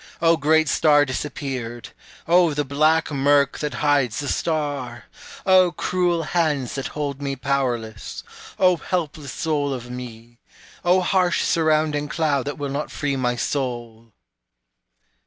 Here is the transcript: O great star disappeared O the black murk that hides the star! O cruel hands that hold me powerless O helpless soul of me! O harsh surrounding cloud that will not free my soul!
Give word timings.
O 0.19 0.35
great 0.35 0.67
star 0.67 1.05
disappeared 1.05 1.89
O 2.27 2.55
the 2.55 2.65
black 2.65 3.11
murk 3.11 3.59
that 3.59 3.75
hides 3.85 4.19
the 4.19 4.27
star! 4.27 5.05
O 5.45 5.71
cruel 5.71 6.23
hands 6.23 6.73
that 6.73 6.87
hold 6.97 7.21
me 7.21 7.35
powerless 7.35 8.23
O 8.57 8.77
helpless 8.77 9.31
soul 9.31 9.71
of 9.75 9.91
me! 9.91 10.39
O 10.83 11.01
harsh 11.01 11.43
surrounding 11.43 12.07
cloud 12.07 12.45
that 12.45 12.57
will 12.57 12.69
not 12.71 12.89
free 12.89 13.15
my 13.15 13.35
soul! 13.35 14.11